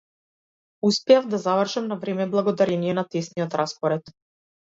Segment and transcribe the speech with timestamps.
[0.87, 4.11] Успеав да завршам на време благодарение на тесниот распоред.